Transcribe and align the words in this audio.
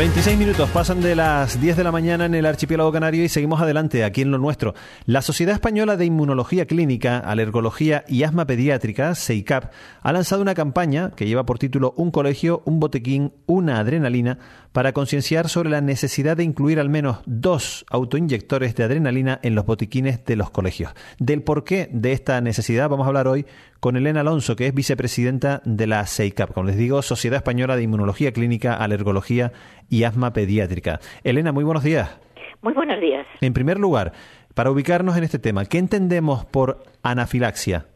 26 0.00 0.38
minutos 0.38 0.70
pasan 0.70 1.02
de 1.02 1.14
las 1.14 1.60
10 1.60 1.76
de 1.76 1.84
la 1.84 1.92
mañana 1.92 2.24
en 2.24 2.34
el 2.34 2.46
archipiélago 2.46 2.90
canario 2.90 3.22
y 3.22 3.28
seguimos 3.28 3.60
adelante 3.60 4.02
aquí 4.02 4.22
en 4.22 4.30
lo 4.30 4.38
nuestro. 4.38 4.72
La 5.04 5.20
Sociedad 5.20 5.52
Española 5.52 5.98
de 5.98 6.06
Inmunología 6.06 6.64
Clínica, 6.64 7.18
Alergología 7.18 8.02
y 8.08 8.22
Asma 8.22 8.46
Pediátrica, 8.46 9.14
SEICAP, 9.14 9.70
ha 10.00 10.12
lanzado 10.14 10.40
una 10.40 10.54
campaña 10.54 11.10
que 11.10 11.26
lleva 11.26 11.44
por 11.44 11.58
título 11.58 11.92
Un 11.98 12.12
colegio, 12.12 12.62
un 12.64 12.80
botequín, 12.80 13.34
una 13.44 13.78
adrenalina 13.78 14.38
para 14.72 14.94
concienciar 14.94 15.50
sobre 15.50 15.68
la 15.68 15.82
necesidad 15.82 16.34
de 16.34 16.44
incluir 16.44 16.80
al 16.80 16.88
menos 16.88 17.18
dos 17.26 17.84
autoinyectores 17.90 18.74
de 18.76 18.84
adrenalina 18.84 19.38
en 19.42 19.54
los 19.54 19.66
botiquines 19.66 20.24
de 20.24 20.36
los 20.36 20.50
colegios. 20.50 20.92
Del 21.18 21.42
porqué 21.42 21.90
de 21.92 22.12
esta 22.12 22.40
necesidad 22.40 22.88
vamos 22.88 23.04
a 23.04 23.08
hablar 23.08 23.28
hoy 23.28 23.44
con 23.80 23.96
Elena 23.96 24.20
Alonso, 24.20 24.56
que 24.56 24.66
es 24.66 24.74
vicepresidenta 24.74 25.62
de 25.64 25.86
la 25.86 26.06
SEICAP, 26.06 26.52
como 26.52 26.66
les 26.66 26.76
digo, 26.76 27.02
Sociedad 27.02 27.38
Española 27.38 27.76
de 27.76 27.82
Inmunología 27.82 28.32
Clínica, 28.32 28.74
Alergología 28.74 29.52
y 29.88 30.04
Asma 30.04 30.32
Pediátrica. 30.32 31.00
Elena, 31.24 31.50
muy 31.52 31.64
buenos 31.64 31.82
días. 31.82 32.20
Muy 32.62 32.74
buenos 32.74 33.00
días. 33.00 33.26
En 33.40 33.54
primer 33.54 33.78
lugar, 33.78 34.12
para 34.54 34.70
ubicarnos 34.70 35.16
en 35.16 35.24
este 35.24 35.38
tema, 35.38 35.64
¿qué 35.64 35.78
entendemos 35.78 36.44
por 36.44 36.82
anafilaxia? 37.02 37.86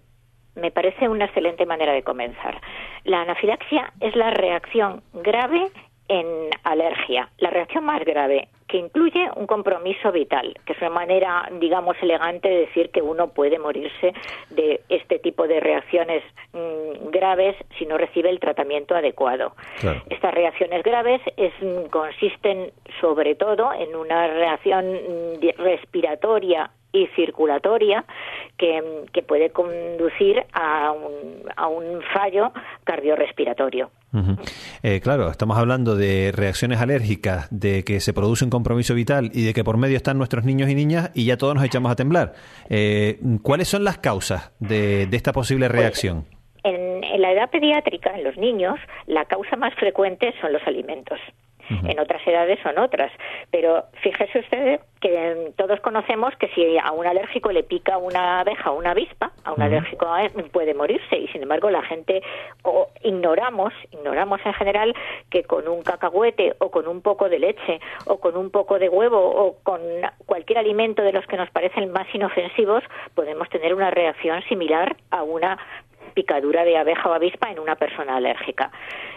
Me 0.54 0.70
parece 0.70 1.08
una 1.08 1.26
excelente 1.26 1.66
manera 1.66 1.92
de 1.92 2.02
comenzar. 2.02 2.60
La 3.04 3.20
anafilaxia 3.20 3.92
es 4.00 4.16
la 4.16 4.30
reacción 4.30 5.02
grave 5.12 5.70
en 6.08 6.26
alergia. 6.62 7.28
La 7.38 7.50
reacción 7.50 7.84
más 7.84 8.02
grave, 8.04 8.48
que 8.74 8.80
incluye 8.80 9.28
un 9.36 9.46
compromiso 9.46 10.10
vital, 10.10 10.52
que 10.66 10.72
es 10.72 10.80
una 10.80 10.90
manera, 10.90 11.48
digamos, 11.60 11.96
elegante 12.02 12.48
de 12.48 12.56
decir 12.66 12.90
que 12.90 13.02
uno 13.02 13.28
puede 13.28 13.56
morirse 13.56 14.12
de 14.50 14.80
este 14.88 15.20
tipo 15.20 15.46
de 15.46 15.60
reacciones 15.60 16.24
mm, 16.52 17.10
graves 17.10 17.54
si 17.78 17.86
no 17.86 17.96
recibe 17.96 18.30
el 18.30 18.40
tratamiento 18.40 18.96
adecuado. 18.96 19.54
Estas 20.10 20.34
reacciones 20.34 20.82
graves 20.82 21.20
es, 21.36 21.52
consisten 21.90 22.72
sobre 23.00 23.36
todo 23.36 23.72
en 23.72 23.94
una 23.94 24.26
reacción 24.26 24.92
mm, 24.92 25.62
respiratoria 25.62 26.68
y 26.94 27.08
circulatoria 27.08 28.04
que, 28.56 28.82
puede 29.26 29.50
conducir 29.50 30.44
a 30.52 30.92
un, 30.92 31.50
a 31.56 31.66
un 31.66 32.02
fallo 32.12 32.52
cardiorrespiratorio. 32.84 33.90
Eh, 34.82 35.00
claro, 35.02 35.28
estamos 35.28 35.58
hablando 35.58 35.96
de 35.96 36.30
reacciones 36.32 36.80
alérgicas, 36.80 37.48
de 37.50 37.82
que 37.84 37.98
se 38.00 38.12
produce 38.12 38.44
un 38.44 38.50
compromiso 38.50 38.94
vital 38.94 39.30
y 39.34 39.44
de 39.44 39.52
que 39.52 39.64
por 39.64 39.76
medio 39.76 39.96
están 39.96 40.18
nuestros 40.18 40.44
niños 40.44 40.70
y 40.70 40.74
niñas 40.74 41.10
y 41.14 41.24
ya 41.24 41.36
todos 41.36 41.54
nos 41.54 41.64
echamos 41.64 41.90
a 41.90 41.96
temblar. 41.96 42.34
Eh, 42.70 43.18
¿Cuáles 43.42 43.66
son 43.66 43.82
las 43.82 43.98
causas 43.98 44.52
de, 44.60 45.08
esta 45.10 45.32
posible 45.32 45.66
pues, 45.66 45.80
reacción? 45.80 46.26
en, 46.64 47.20
la 47.20 47.32
edad 47.32 47.50
pediátrica, 47.50 48.14
en 48.16 48.24
los 48.24 48.36
niños, 48.36 48.76
la 49.06 49.24
causa 49.26 49.56
más 49.56 49.74
frecuente 49.74 50.34
son 50.40 50.52
los 50.52 50.62
alimentos. 50.66 51.18
En 51.70 51.98
otras 51.98 52.26
edades 52.26 52.58
son 52.62 52.78
otras. 52.78 53.12
Pero 53.50 53.84
fíjese 54.02 54.40
usted 54.40 54.80
que 55.00 55.52
todos 55.56 55.80
conocemos 55.80 56.34
que 56.36 56.48
si 56.48 56.78
a 56.78 56.92
un 56.92 57.06
alérgico 57.06 57.52
le 57.52 57.62
pica 57.62 57.98
una 57.98 58.40
abeja 58.40 58.70
o 58.70 58.78
una 58.78 58.92
avispa, 58.92 59.32
a 59.44 59.52
un 59.52 59.62
alérgico 59.62 60.06
puede 60.52 60.74
morirse. 60.74 61.16
Y 61.16 61.28
sin 61.28 61.42
embargo, 61.42 61.70
la 61.70 61.82
gente 61.82 62.22
o 62.62 62.88
ignoramos, 63.02 63.72
ignoramos 63.92 64.40
en 64.44 64.54
general 64.54 64.94
que 65.30 65.44
con 65.44 65.68
un 65.68 65.82
cacahuete 65.82 66.54
o 66.58 66.70
con 66.70 66.88
un 66.88 67.02
poco 67.02 67.28
de 67.28 67.38
leche 67.38 67.80
o 68.06 68.18
con 68.18 68.36
un 68.36 68.50
poco 68.50 68.78
de 68.78 68.88
huevo 68.88 69.18
o 69.18 69.56
con 69.62 69.80
cualquier 70.26 70.58
alimento 70.58 71.02
de 71.02 71.12
los 71.12 71.26
que 71.26 71.36
nos 71.36 71.50
parecen 71.50 71.92
más 71.92 72.06
inofensivos, 72.14 72.82
podemos 73.14 73.48
tener 73.50 73.74
una 73.74 73.90
reacción 73.90 74.42
similar 74.48 74.96
a 75.10 75.22
una 75.22 75.58
picadura 76.14 76.64
de 76.64 76.76
abeja 76.76 77.08
o 77.08 77.12
avispa 77.12 77.50
en 77.50 77.58
una 77.58 77.76
persona 77.76 78.16
alérgica. 78.16 78.70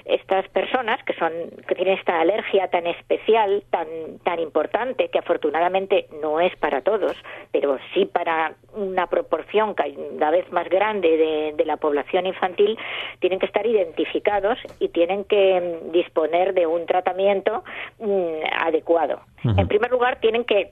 Estas 0.05 0.47
personas 0.49 1.01
que 1.03 1.13
son 1.13 1.31
que 1.67 1.75
tienen 1.75 1.97
esta 1.97 2.19
alergia 2.19 2.67
tan 2.69 2.87
especial, 2.87 3.63
tan 3.69 3.87
tan 4.23 4.39
importante 4.39 5.09
que 5.09 5.19
afortunadamente 5.19 6.07
no 6.21 6.39
es 6.39 6.55
para 6.57 6.81
todos, 6.81 7.15
pero 7.51 7.77
sí 7.93 8.05
para 8.05 8.55
una 8.73 9.07
proporción 9.07 9.73
cada 9.73 10.31
vez 10.31 10.51
más 10.51 10.67
grande 10.69 11.17
de, 11.17 11.53
de 11.55 11.65
la 11.65 11.77
población 11.77 12.25
infantil, 12.25 12.77
tienen 13.19 13.39
que 13.39 13.45
estar 13.45 13.65
identificados 13.65 14.57
y 14.79 14.89
tienen 14.89 15.23
que 15.25 15.59
mm, 15.59 15.91
disponer 15.91 16.53
de 16.53 16.67
un 16.67 16.85
tratamiento 16.85 17.63
mm, 17.99 18.43
adecuado. 18.59 19.21
En 19.43 19.67
primer 19.67 19.91
lugar, 19.91 20.19
tienen 20.19 20.43
que 20.43 20.69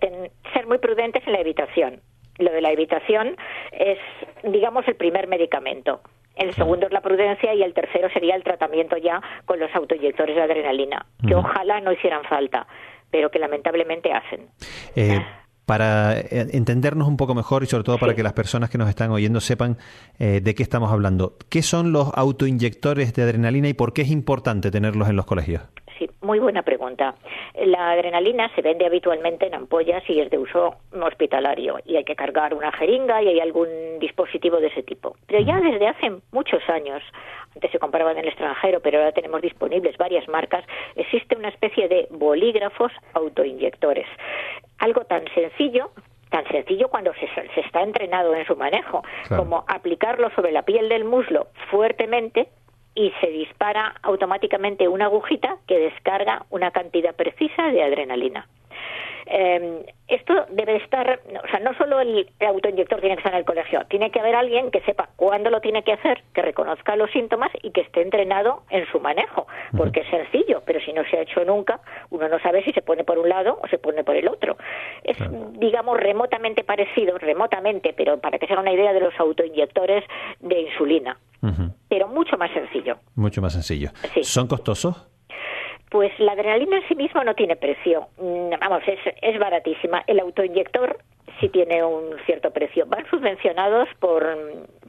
ser 0.53 0.68
muy 0.68 0.80
prudentes 0.80 1.25
en 1.25 1.34
la 1.34 1.40
evitación 1.40 2.02
lo 2.38 2.51
de 2.51 2.62
la 2.62 2.72
evitación 2.72 3.35
es, 3.72 3.97
digamos, 4.44 4.88
el 4.88 4.96
primer 4.96 5.28
medicamento. 5.28 6.01
El 6.35 6.53
segundo 6.53 6.88
es 6.88 6.91
la 6.91 7.01
prudencia 7.01 7.53
y 7.53 7.63
el 7.63 7.73
tercero 7.73 8.09
sería 8.09 8.35
el 8.35 8.44
tratamiento 8.44 8.97
ya 8.97 9.22
con 9.46 9.59
los 9.59 9.73
autoinyectores 9.73 10.35
de 10.35 10.41
adrenalina, 10.41 11.06
que 11.25 11.34
ojalá 11.34 11.79
no 11.79 11.94
hicieran 11.94 12.24
falta, 12.25 12.68
pero 13.09 13.31
que 13.31 13.40
lamentablemente 13.40 14.12
hacen. 14.12 14.50
Eh, 14.97 15.22
para 15.66 16.19
eh, 16.19 16.47
entendernos 16.51 17.07
un 17.07 17.18
poco 17.18 17.34
mejor 17.35 17.63
y 17.63 17.68
sobre 17.68 17.84
todo 17.84 17.97
para 17.97 18.16
que 18.16 18.24
las 18.24 18.34
personas 18.34 18.69
que 18.69 18.78
nos 18.78 18.90
están 18.90 19.12
oyendo 19.12 19.40
sepan 19.40 19.78
eh, 20.19 20.41
de 20.41 20.56
qué 20.56 20.63
estamos 20.63 20.91
hablando, 20.91 21.38
¿qué 21.50 21.62
son 21.62 21.91
los 21.91 22.12
autoinyectores 22.13 23.13
de 23.13 23.24
adrenalina 23.24 23.69
y 23.69 23.74
por 23.74 23.94
qué 23.94 24.01
es 24.01 24.12
importante 24.12 24.72
tenerlos 24.72 25.09
en 25.09 25.16
los 25.16 25.25
colegios? 25.25 25.62
Sí, 25.97 26.09
muy 26.22 26.39
buena 26.39 26.61
pregunta. 26.61 27.16
La 27.53 27.91
adrenalina 27.91 28.51
se 28.53 28.61
vende 28.61 28.85
habitualmente 28.85 29.47
en 29.47 29.56
ampollas 29.56 30.03
y 30.09 30.19
es 30.19 30.29
de 30.29 30.38
uso 30.38 30.75
hospitalario 30.91 31.79
y 31.85 31.95
hay 31.95 32.03
que 32.03 32.16
cargar 32.16 32.53
una 32.53 32.72
jeringa 32.73 33.22
y 33.22 33.29
hay 33.29 33.39
algún 33.39 33.67
dispositivo 34.00 34.57
de 34.57 34.67
ese 34.67 34.83
tipo. 34.83 35.16
Pero 35.28 35.39
ya 35.39 35.59
desde 35.61 35.88
hace 35.88 36.11
muchos 36.31 36.67
años, 36.69 37.01
antes 37.53 37.72
se 37.72 37.79
compraba 37.79 38.11
en 38.11 38.17
el 38.17 38.28
extranjero, 38.28 38.81
pero 38.81 38.97
ahora 39.00 39.13
tenemos 39.13 39.41
disponibles 39.41 39.97
varias 39.97 40.28
marcas, 40.28 40.66
existe 40.97 41.38
una 41.38 41.47
especie 41.47 41.88
de 41.88 42.07
bolígrafos 42.12 42.91
autoinyectores. 43.13 44.07
Algo 44.79 45.06
tan 45.06 45.23
sencillo 45.33 45.91
tan 46.29 46.45
sencillo 46.47 46.89
cuando 46.89 47.13
se, 47.13 47.27
se, 47.33 47.62
está 47.62 47.81
entrenado 47.81 48.35
en 48.35 48.45
su 48.45 48.57
manejo, 48.57 49.03
como 49.29 49.63
aplicarlo 49.67 50.29
sobre 50.31 50.51
la 50.51 50.63
piel 50.63 50.89
del 50.89 51.06
muslo 51.06 51.47
fuertemente 51.69 52.50
y 52.95 53.11
se 53.22 53.28
dispara 53.28 53.95
automáticamente 54.01 54.88
una 54.88 55.06
agujita 55.06 55.57
que 55.67 55.78
descarga 55.78 56.45
una 56.50 56.72
cantidad 56.72 57.13
precisa 57.13 57.67
de 57.67 57.83
adrenalina. 57.83 58.47
Eh, 59.25 59.86
esto 60.08 60.46
debe 60.52 60.75
estar, 60.78 61.19
o 61.44 61.47
sea, 61.47 61.59
no 61.62 61.75
solo 61.78 62.00
el 62.00 62.30
autoinyector 62.40 63.00
tiene 63.00 63.16
que 63.16 63.22
estar 63.22 63.34
en 63.34 63.40
el 63.40 63.46
colegio, 63.46 63.81
tiene 63.90 64.12
que 64.12 64.19
haber 64.19 64.36
alguien 64.36 64.69
que 64.69 64.81
sepa 64.81 65.09
cuándo 65.16 65.50
lo 65.50 65.62
tiene 65.62 65.84
que 65.84 65.94
hacer, 65.94 66.24
que 66.34 66.44
reconozca 66.44 66.96
los 66.96 67.09
síntomas 67.09 67.50
y 67.63 67.72
que 67.72 67.81
esté 67.81 68.02
entrenado 68.02 68.62
en 68.69 68.86
su 68.91 69.00
manejo, 69.00 69.47
porque 69.75 70.02
es 70.02 70.09
sencillo, 70.09 70.62
pero 70.66 70.80
si 70.80 70.94
no 70.94 71.03
se 71.09 71.18
ha 71.18 71.22
hecho 71.22 71.44
nunca, 71.44 71.80
uno 72.12 72.28
no 72.30 72.40
sabe 72.40 72.63
si 72.63 72.72
se 72.72 72.84
pone 72.84 73.03
por 73.03 73.18
un 73.18 73.30
lado 73.30 73.59
o 73.63 73.68
se 73.68 73.80
pone 73.80 74.03
por 74.03 74.16
el 74.16 74.28
otro. 74.28 74.58
Es, 75.03 75.18
digamos, 75.59 76.00
remotamente 76.00 76.63
parecido, 76.63 77.18
remotamente, 77.18 77.94
pero 77.94 78.19
para 78.19 78.38
que 78.38 78.46
se 78.46 78.53
haga 78.53 78.62
una 78.62 78.74
idea 78.74 78.94
de 78.94 79.00
los 79.00 79.19
autoinyectores 79.19 80.03
de 80.40 80.62
insulina, 80.62 81.18
pero 81.89 82.07
mucho 82.07 82.38
más 82.38 82.51
sencillo. 82.51 82.98
Mucho 83.16 83.42
más 83.42 83.54
sencillo. 83.54 83.89
¿Son 84.21 84.48
costosos? 84.48 85.07
Pues 85.89 86.11
la 86.19 86.33
adrenalina 86.33 86.77
en 86.77 86.87
sí 86.87 86.95
misma 86.95 87.23
no 87.23 87.35
tiene 87.35 87.55
precio. 87.55 88.07
Mm, 88.17 88.51
vamos, 88.59 88.83
es, 88.87 88.99
es 89.21 89.39
baratísima. 89.39 90.03
El 90.07 90.19
autoinyector 90.19 90.97
sí 91.39 91.49
tiene 91.49 91.83
un 91.83 92.15
cierto 92.25 92.51
precio. 92.51 92.85
Van 92.87 93.05
subvencionados 93.09 93.89
por, 93.99 94.37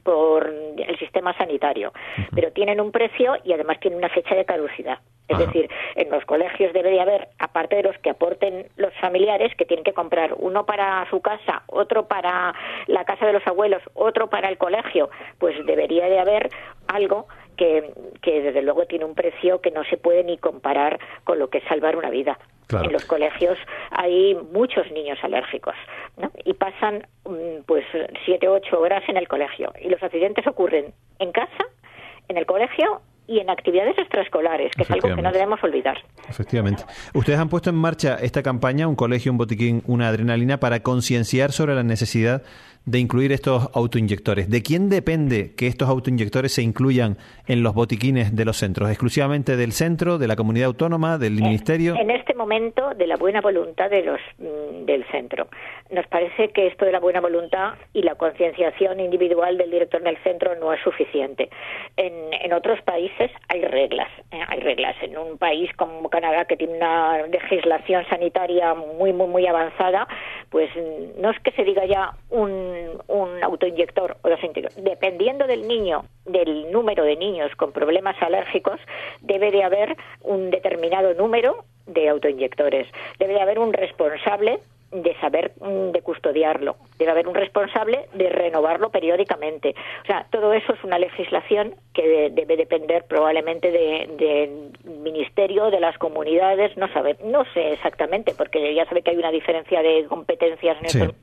por 0.03 0.47
el 0.77 0.99
sistema 0.99 1.35
sanitario, 1.37 1.91
pero 2.33 2.51
tienen 2.51 2.79
un 2.81 2.91
precio 2.91 3.35
y 3.43 3.53
además 3.53 3.79
tienen 3.79 3.99
una 3.99 4.09
fecha 4.09 4.35
de 4.35 4.45
caducidad. 4.45 4.99
Es 5.27 5.39
decir, 5.39 5.69
en 5.95 6.09
los 6.09 6.23
colegios 6.23 6.71
debe 6.71 6.89
de 6.89 7.01
haber, 7.01 7.27
aparte 7.37 7.75
de 7.75 7.83
los 7.83 7.97
que 7.97 8.11
aporten 8.11 8.67
los 8.77 8.93
familiares, 9.01 9.53
que 9.57 9.65
tienen 9.65 9.83
que 9.83 9.91
comprar 9.91 10.33
uno 10.37 10.65
para 10.65 11.05
su 11.09 11.19
casa, 11.19 11.63
otro 11.67 12.07
para 12.07 12.55
la 12.87 13.03
casa 13.03 13.25
de 13.25 13.33
los 13.33 13.45
abuelos, 13.45 13.81
otro 13.93 14.29
para 14.29 14.47
el 14.47 14.57
colegio, 14.57 15.09
pues 15.37 15.53
debería 15.65 16.07
de 16.07 16.19
haber 16.19 16.49
algo 16.87 17.27
que, 17.57 17.91
que 18.21 18.41
desde 18.41 18.61
luego 18.61 18.85
tiene 18.85 19.05
un 19.05 19.15
precio 19.15 19.59
que 19.59 19.71
no 19.71 19.83
se 19.85 19.97
puede 19.97 20.23
ni 20.23 20.37
comparar 20.37 20.99
con 21.23 21.39
lo 21.39 21.49
que 21.49 21.59
es 21.59 21.63
salvar 21.65 21.95
una 21.95 22.09
vida. 22.09 22.37
En 22.69 22.91
los 22.91 23.05
colegios 23.05 23.57
hay 23.91 24.35
muchos 24.51 24.91
niños 24.91 25.17
alérgicos 25.23 25.75
¿no? 26.17 26.31
y 26.43 26.53
pasan 26.53 27.07
mm, 27.25 27.63
pues 27.65 27.85
siete 28.25 28.49
ocho 28.49 28.79
horas 28.79 29.03
en 29.07 29.15
el 29.15 29.27
colegio 29.27 29.71
y 29.81 29.89
los 29.89 30.03
accidentes 30.03 30.45
ocurren 30.47 30.93
en 31.19 31.31
casa, 31.31 31.65
en 32.27 32.37
el 32.37 32.45
colegio 32.45 33.01
y 33.25 33.39
en 33.39 33.49
actividades 33.49 33.97
extraescolares, 33.97 34.71
que 34.75 34.83
es 34.83 34.91
algo 34.91 35.13
que 35.13 35.21
no 35.21 35.31
debemos 35.31 35.61
olvidar. 35.61 35.97
Efectivamente. 36.29 36.83
Ustedes 37.13 37.37
han 37.39 37.49
puesto 37.49 37.69
en 37.69 37.75
marcha 37.75 38.15
esta 38.21 38.41
campaña, 38.41 38.87
un 38.87 38.95
colegio, 38.95 39.31
un 39.31 39.37
botiquín, 39.37 39.83
una 39.85 40.07
adrenalina, 40.07 40.59
para 40.59 40.81
concienciar 40.81 41.51
sobre 41.51 41.75
la 41.75 41.83
necesidad 41.83 42.41
de 42.87 42.99
incluir 42.99 43.33
estos 43.33 43.69
autoinyectores. 43.75 44.49
¿De 44.49 44.63
quién 44.63 44.89
depende 44.89 45.53
que 45.55 45.67
estos 45.67 45.89
autoinyectores 45.89 46.53
se 46.53 46.61
incluyan 46.61 47.17
en 47.45 47.61
los 47.61 47.73
botiquines 47.73 48.33
de 48.33 48.45
los 48.45 48.55
centros? 48.55 48.89
¿Exclusivamente 48.89 49.57
del 49.57 49.73
centro, 49.73 50.17
de 50.17 50.27
la 50.27 50.37
comunidad 50.37 50.67
autónoma, 50.67 51.17
del 51.17 51.33
ministerio? 51.33 51.95
En 51.95 52.09
este 52.09 52.33
momento, 52.33 52.91
de 52.95 53.05
la 53.05 53.17
buena 53.17 53.41
voluntad 53.41 53.89
de 53.89 54.03
los, 54.03 54.21
mm, 54.37 54.85
del 54.85 55.05
centro. 55.11 55.49
Nos 55.91 56.07
parece 56.07 56.49
que 56.49 56.67
esto 56.67 56.85
de 56.85 56.93
la 56.93 57.01
buena 57.01 57.19
voluntad 57.19 57.73
y 57.91 58.03
la 58.03 58.15
concienciación 58.15 59.01
individual 59.01 59.57
del 59.57 59.69
director 59.69 60.01
del 60.01 60.17
centro 60.23 60.55
no 60.55 60.71
es 60.71 60.81
suficiente. 60.81 61.49
En, 61.97 62.13
en 62.33 62.53
otros 62.53 62.81
países 62.83 63.29
hay 63.49 63.63
reglas. 63.63 64.07
¿eh? 64.31 64.39
Hay 64.47 64.61
reglas. 64.61 64.95
En 65.01 65.17
un 65.17 65.37
país 65.37 65.69
como 65.75 66.09
Canadá, 66.09 66.45
que 66.45 66.55
tiene 66.55 66.77
una 66.77 67.27
legislación 67.27 68.05
sanitaria 68.09 68.73
muy, 68.73 69.11
muy, 69.11 69.27
muy 69.27 69.45
avanzada, 69.45 70.07
pues 70.49 70.69
mm, 70.73 71.21
no 71.21 71.31
es 71.31 71.39
que 71.41 71.51
se 71.51 71.65
diga 71.65 71.85
ya 71.85 72.11
un 72.29 72.76
un, 73.07 73.43
autoinyector 73.43 74.17
o 74.21 74.29
dos 74.29 74.39
dependiendo 74.77 75.47
del 75.47 75.67
niño, 75.67 76.05
del 76.25 76.71
número 76.71 77.03
de 77.03 77.15
niños 77.15 77.55
con 77.55 77.71
problemas 77.71 78.15
alérgicos, 78.21 78.79
debe 79.21 79.51
de 79.51 79.63
haber 79.63 79.95
un 80.21 80.49
determinado 80.49 81.13
número 81.13 81.65
de 81.85 82.09
autoinyectores. 82.09 82.87
Debe 83.19 83.33
de 83.33 83.41
haber 83.41 83.59
un 83.59 83.73
responsable 83.73 84.59
de 84.91 85.15
saber 85.19 85.51
mm, 85.59 85.91
de 85.91 86.01
custodiarlo, 86.01 86.77
debe 86.97 87.11
haber 87.11 87.27
un 87.27 87.35
responsable 87.35 88.07
de 88.13 88.29
renovarlo 88.29 88.89
periódicamente. 88.89 89.75
O 90.03 90.05
sea, 90.05 90.25
todo 90.31 90.53
eso 90.53 90.73
es 90.73 90.83
una 90.83 90.97
legislación 90.97 91.75
que 91.93 92.29
debe 92.31 92.55
depender 92.55 93.03
probablemente 93.05 93.71
del 93.71 94.71
ministerio, 94.85 95.69
de 95.71 95.79
las 95.79 95.97
comunidades, 95.97 96.77
no 96.77 96.87
sabe, 96.93 97.17
no 97.23 97.43
sé 97.53 97.73
exactamente, 97.73 98.33
porque 98.37 98.73
ya 98.73 98.85
sabe 98.85 99.01
que 99.01 99.11
hay 99.11 99.17
una 99.17 99.31
diferencia 99.31 99.81
de 99.81 100.05
competencias 100.07 100.77
en 100.79 101.01
el 101.01 101.13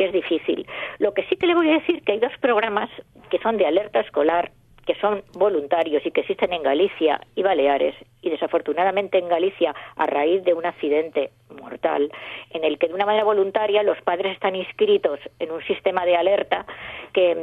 que 0.00 0.06
es 0.06 0.12
difícil. 0.14 0.66
Lo 0.98 1.12
que 1.12 1.24
sí 1.24 1.36
que 1.36 1.46
le 1.46 1.54
voy 1.54 1.68
a 1.68 1.74
decir 1.74 2.02
que 2.02 2.12
hay 2.12 2.20
dos 2.20 2.32
programas 2.40 2.88
que 3.28 3.38
son 3.40 3.58
de 3.58 3.66
alerta 3.66 4.00
escolar 4.00 4.50
que 4.86 4.94
son 4.94 5.22
voluntarios 5.34 6.04
y 6.06 6.10
que 6.10 6.22
existen 6.22 6.54
en 6.54 6.62
Galicia 6.62 7.20
y 7.34 7.42
Baleares 7.42 7.94
y 8.22 8.30
desafortunadamente 8.30 9.18
en 9.18 9.28
Galicia 9.28 9.74
a 9.96 10.06
raíz 10.06 10.42
de 10.42 10.54
un 10.54 10.64
accidente 10.64 11.32
mortal 11.60 12.10
en 12.48 12.64
el 12.64 12.78
que 12.78 12.88
de 12.88 12.94
una 12.94 13.04
manera 13.04 13.24
voluntaria 13.24 13.82
los 13.82 14.00
padres 14.00 14.32
están 14.32 14.56
inscritos 14.56 15.20
en 15.38 15.52
un 15.52 15.62
sistema 15.64 16.06
de 16.06 16.16
alerta 16.16 16.64
que 17.12 17.36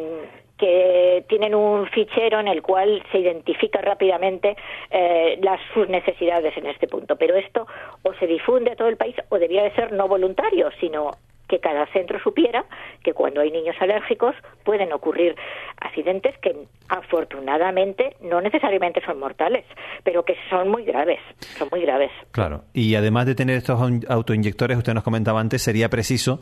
que 0.57 1.23
tienen 1.29 1.53
un 1.53 1.85
fichero 1.85 2.39
en 2.39 2.47
el 2.47 2.63
cual 2.63 3.03
se 3.11 3.19
identifica 3.19 3.79
rápidamente 3.79 4.57
eh, 4.89 5.37
las 5.43 5.61
sus 5.71 5.87
necesidades 5.87 6.57
en 6.57 6.65
este 6.65 6.87
punto. 6.87 7.15
Pero 7.15 7.35
esto 7.35 7.67
o 8.01 8.13
se 8.15 8.25
difunde 8.25 8.71
a 8.71 8.75
todo 8.75 8.87
el 8.87 8.97
país 8.97 9.15
o 9.29 9.37
debía 9.37 9.61
de 9.61 9.75
ser 9.75 9.91
no 9.91 10.07
voluntario, 10.07 10.71
sino 10.79 11.11
que 11.47 11.59
cada 11.59 11.85
centro 11.87 12.19
supiera 12.19 12.65
que 13.03 13.13
cuando 13.13 13.41
hay 13.41 13.51
niños 13.51 13.75
alérgicos 13.79 14.35
pueden 14.63 14.91
ocurrir 14.93 15.35
accidentes 15.79 16.37
que 16.39 16.67
afortunadamente 16.89 18.15
no 18.21 18.41
necesariamente 18.41 19.01
son 19.05 19.19
mortales, 19.19 19.65
pero 20.03 20.23
que 20.23 20.35
son 20.49 20.69
muy 20.69 20.83
graves, 20.83 21.19
son 21.57 21.69
muy 21.71 21.81
graves. 21.81 22.11
Claro, 22.31 22.63
y 22.73 22.95
además 22.95 23.25
de 23.25 23.35
tener 23.35 23.57
estos 23.57 23.79
autoinyectores, 24.07 24.77
usted 24.77 24.93
nos 24.93 25.03
comentaba 25.03 25.39
antes, 25.39 25.61
sería 25.61 25.89
preciso 25.89 26.41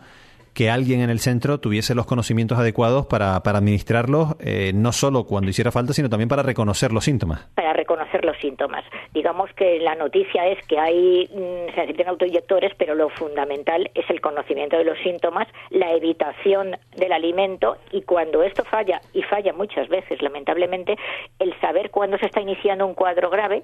que 0.55 0.69
alguien 0.69 1.01
en 1.01 1.09
el 1.09 1.19
centro 1.19 1.59
tuviese 1.59 1.93
los 1.93 2.05
conocimientos 2.05 2.57
adecuados 2.57 3.05
para, 3.05 3.43
para 3.43 3.57
administrarlos, 3.59 4.35
eh, 4.39 4.71
no 4.73 4.93
solo 4.93 5.25
cuando 5.25 5.49
hiciera 5.49 5.69
falta, 5.71 5.91
sino 5.91 6.09
también 6.09 6.29
para 6.29 6.43
reconocer 6.43 6.93
los 6.93 7.03
síntomas. 7.03 7.45
Para 7.55 7.73
reconocer 7.73 8.23
los 8.23 8.37
síntomas. 8.37 8.85
Digamos 9.13 9.51
que 9.53 9.79
la 9.79 9.95
noticia 9.95 10.47
es 10.47 10.65
que 10.65 10.79
hay, 10.79 11.25
mm, 11.25 11.75
se 11.75 11.81
necesitan 11.81 12.07
autoinyectores, 12.07 12.73
pero 12.77 12.95
lo 12.95 13.09
fundamental 13.09 13.91
es 13.93 14.09
el 14.09 14.21
conocimiento 14.21 14.77
de 14.77 14.85
los 14.85 14.97
síntomas, 14.99 15.47
la 15.71 15.91
evitación 15.91 16.77
del 16.95 17.11
alimento 17.11 17.75
y 17.91 18.03
cuando 18.03 18.41
esto 18.41 18.63
falla, 18.63 19.01
y 19.13 19.23
falla 19.23 19.51
muchas 19.51 19.89
veces, 19.89 20.21
lamentablemente, 20.21 20.95
el 21.37 21.53
saber 21.59 21.91
cuándo 21.91 22.17
se 22.17 22.27
está 22.27 22.39
iniciando 22.39 22.87
un 22.87 22.93
cuadro 22.93 23.29
grave 23.29 23.63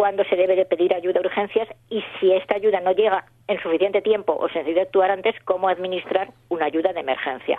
cuándo 0.00 0.24
se 0.24 0.34
debe 0.34 0.56
de 0.56 0.64
pedir 0.64 0.94
ayuda 0.94 1.20
a 1.20 1.26
urgencias 1.26 1.68
y 1.90 2.02
si 2.18 2.32
esta 2.32 2.54
ayuda 2.54 2.80
no 2.80 2.92
llega 2.92 3.26
en 3.46 3.60
suficiente 3.60 4.00
tiempo 4.00 4.34
o 4.34 4.48
se 4.48 4.60
necesita 4.60 4.80
actuar 4.80 5.10
antes, 5.10 5.34
cómo 5.44 5.68
administrar 5.68 6.30
una 6.48 6.64
ayuda 6.64 6.94
de 6.94 7.00
emergencia. 7.00 7.58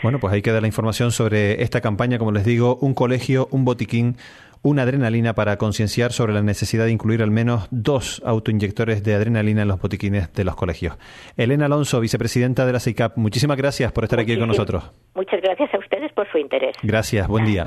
Bueno, 0.00 0.20
pues 0.20 0.32
ahí 0.32 0.40
queda 0.40 0.60
la 0.60 0.68
información 0.68 1.10
sobre 1.10 1.64
esta 1.64 1.80
campaña, 1.80 2.16
como 2.16 2.30
les 2.30 2.44
digo, 2.44 2.76
un 2.80 2.94
colegio, 2.94 3.48
un 3.50 3.64
botiquín, 3.64 4.14
una 4.62 4.82
adrenalina 4.82 5.34
para 5.34 5.56
concienciar 5.56 6.12
sobre 6.12 6.32
la 6.32 6.42
necesidad 6.42 6.84
de 6.84 6.92
incluir 6.92 7.24
al 7.24 7.32
menos 7.32 7.66
dos 7.72 8.22
autoinyectores 8.24 9.02
de 9.02 9.14
adrenalina 9.16 9.62
en 9.62 9.68
los 9.68 9.80
botiquines 9.80 10.32
de 10.32 10.44
los 10.44 10.54
colegios. 10.54 10.96
Elena 11.36 11.66
Alonso, 11.66 11.98
vicepresidenta 11.98 12.66
de 12.66 12.72
la 12.72 12.78
CICAP, 12.78 13.16
muchísimas 13.16 13.56
gracias 13.56 13.90
por 13.90 14.04
estar 14.04 14.20
aquí 14.20 14.38
con 14.38 14.46
nosotros. 14.46 14.92
Muchas 15.16 15.40
gracias 15.42 15.74
a 15.74 15.78
ustedes 15.78 16.12
por 16.12 16.30
su 16.30 16.38
interés. 16.38 16.76
Gracias, 16.84 17.26
buen 17.26 17.44
día. 17.44 17.66